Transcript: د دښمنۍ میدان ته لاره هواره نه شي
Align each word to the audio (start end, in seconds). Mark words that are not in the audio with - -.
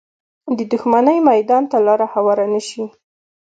د 0.57 0.59
دښمنۍ 0.71 1.17
میدان 1.29 1.63
ته 1.71 1.77
لاره 1.87 2.07
هواره 2.13 2.45
نه 2.53 2.61
شي 2.67 2.83